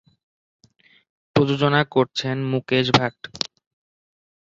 [1.35, 3.17] প্রযোজনা করেছেন মুকেশ ভাট।